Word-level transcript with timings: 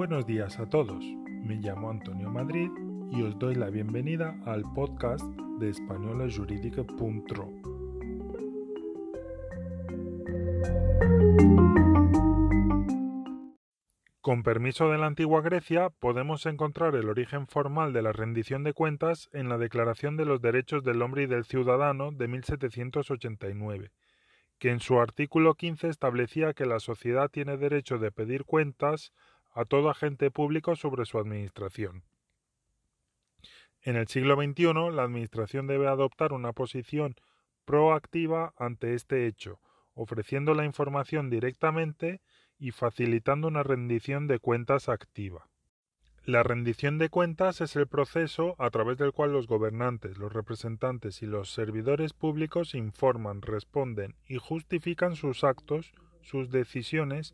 Buenos 0.00 0.24
días 0.24 0.58
a 0.58 0.66
todos, 0.66 1.04
me 1.26 1.56
llamo 1.56 1.90
Antonio 1.90 2.30
Madrid 2.30 2.70
y 3.12 3.20
os 3.20 3.38
doy 3.38 3.54
la 3.54 3.68
bienvenida 3.68 4.34
al 4.46 4.62
podcast 4.72 5.22
de 5.58 5.68
españolajurídica.ro. 5.68 7.50
Con 14.22 14.42
permiso 14.42 14.88
de 14.88 14.96
la 14.96 15.04
antigua 15.04 15.42
Grecia, 15.42 15.90
podemos 15.90 16.46
encontrar 16.46 16.94
el 16.94 17.10
origen 17.10 17.46
formal 17.46 17.92
de 17.92 18.00
la 18.00 18.12
rendición 18.12 18.64
de 18.64 18.72
cuentas 18.72 19.28
en 19.34 19.50
la 19.50 19.58
Declaración 19.58 20.16
de 20.16 20.24
los 20.24 20.40
Derechos 20.40 20.82
del 20.82 21.02
Hombre 21.02 21.24
y 21.24 21.26
del 21.26 21.44
Ciudadano 21.44 22.10
de 22.10 22.26
1789, 22.26 23.90
que 24.58 24.70
en 24.70 24.80
su 24.80 24.98
artículo 24.98 25.56
15 25.56 25.88
establecía 25.88 26.54
que 26.54 26.64
la 26.64 26.80
sociedad 26.80 27.28
tiene 27.28 27.58
derecho 27.58 27.98
de 27.98 28.10
pedir 28.10 28.46
cuentas 28.46 29.12
a 29.52 29.64
todo 29.64 29.90
agente 29.90 30.30
público 30.30 30.76
sobre 30.76 31.04
su 31.04 31.18
administración. 31.18 32.04
En 33.82 33.96
el 33.96 34.08
siglo 34.08 34.36
XXI, 34.36 34.92
la 34.92 35.04
Administración 35.04 35.66
debe 35.66 35.88
adoptar 35.88 36.32
una 36.32 36.52
posición 36.52 37.14
proactiva 37.64 38.52
ante 38.58 38.94
este 38.94 39.26
hecho, 39.26 39.58
ofreciendo 39.94 40.54
la 40.54 40.64
información 40.64 41.30
directamente 41.30 42.20
y 42.58 42.72
facilitando 42.72 43.48
una 43.48 43.62
rendición 43.62 44.26
de 44.26 44.38
cuentas 44.38 44.88
activa. 44.88 45.46
La 46.24 46.42
rendición 46.42 46.98
de 46.98 47.08
cuentas 47.08 47.62
es 47.62 47.74
el 47.76 47.86
proceso 47.86 48.54
a 48.58 48.68
través 48.68 48.98
del 48.98 49.12
cual 49.12 49.32
los 49.32 49.46
gobernantes, 49.46 50.18
los 50.18 50.32
representantes 50.32 51.22
y 51.22 51.26
los 51.26 51.50
servidores 51.50 52.12
públicos 52.12 52.74
informan, 52.74 53.40
responden 53.40 54.14
y 54.28 54.36
justifican 54.36 55.16
sus 55.16 55.42
actos, 55.42 55.92
sus 56.20 56.50
decisiones 56.50 57.32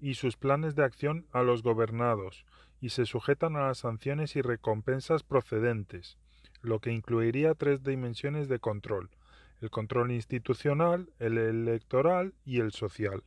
y 0.00 0.14
sus 0.14 0.36
planes 0.36 0.74
de 0.74 0.84
acción 0.84 1.26
a 1.32 1.42
los 1.42 1.62
gobernados 1.62 2.44
y 2.80 2.90
se 2.90 3.06
sujetan 3.06 3.56
a 3.56 3.66
las 3.68 3.78
sanciones 3.78 4.36
y 4.36 4.42
recompensas 4.42 5.22
procedentes, 5.22 6.18
lo 6.62 6.80
que 6.80 6.92
incluiría 6.92 7.54
tres 7.54 7.82
dimensiones 7.82 8.48
de 8.48 8.58
control 8.58 9.10
el 9.60 9.70
control 9.70 10.10
institucional, 10.10 11.10
el 11.18 11.38
electoral 11.38 12.34
y 12.44 12.60
el 12.60 12.72
social. 12.72 13.22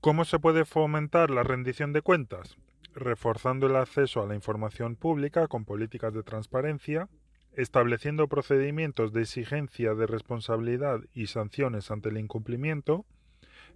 ¿Cómo 0.00 0.24
se 0.24 0.38
puede 0.38 0.64
fomentar 0.64 1.30
la 1.30 1.42
rendición 1.42 1.92
de 1.92 2.02
cuentas? 2.02 2.56
Reforzando 2.94 3.66
el 3.66 3.76
acceso 3.76 4.22
a 4.22 4.26
la 4.26 4.34
información 4.34 4.96
pública 4.96 5.46
con 5.46 5.64
políticas 5.64 6.12
de 6.14 6.22
transparencia, 6.22 7.08
estableciendo 7.52 8.28
procedimientos 8.28 9.12
de 9.12 9.22
exigencia 9.22 9.94
de 9.94 10.06
responsabilidad 10.06 11.00
y 11.12 11.26
sanciones 11.26 11.90
ante 11.90 12.08
el 12.08 12.18
incumplimiento, 12.18 13.04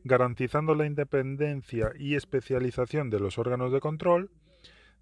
garantizando 0.04 0.74
la 0.74 0.86
independencia 0.86 1.92
y 1.98 2.14
especialización 2.14 3.10
de 3.10 3.20
los 3.20 3.38
órganos 3.38 3.72
de 3.72 3.80
control, 3.80 4.30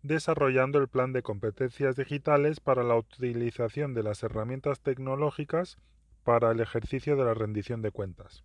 desarrollando 0.02 0.78
el 0.78 0.88
plan 0.88 1.12
de 1.12 1.22
competencias 1.22 1.96
digitales 1.96 2.60
para 2.60 2.82
la 2.82 2.96
utilización 2.96 3.94
de 3.94 4.02
las 4.02 4.22
herramientas 4.22 4.80
tecnológicas 4.80 5.78
para 6.24 6.50
el 6.50 6.60
ejercicio 6.60 7.16
de 7.16 7.24
la 7.24 7.34
rendición 7.34 7.82
de 7.82 7.90
cuentas. 7.90 8.44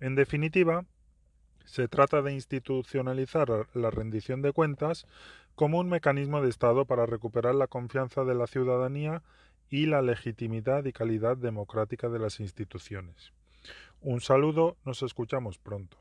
En 0.00 0.14
definitiva, 0.14 0.84
se 1.64 1.88
trata 1.88 2.22
de 2.22 2.32
institucionalizar 2.32 3.66
la 3.74 3.90
rendición 3.90 4.42
de 4.42 4.52
cuentas 4.52 5.06
como 5.54 5.78
un 5.80 5.88
mecanismo 5.88 6.40
de 6.40 6.48
Estado 6.48 6.84
para 6.86 7.04
recuperar 7.04 7.54
la 7.54 7.66
confianza 7.66 8.24
de 8.24 8.34
la 8.34 8.46
ciudadanía 8.46 9.22
y 9.68 9.86
la 9.86 10.00
legitimidad 10.00 10.84
y 10.84 10.92
calidad 10.92 11.36
democrática 11.36 12.08
de 12.08 12.18
las 12.18 12.40
instituciones. 12.40 13.32
Un 14.00 14.20
saludo, 14.20 14.76
nos 14.84 15.02
escuchamos 15.02 15.58
pronto. 15.58 15.96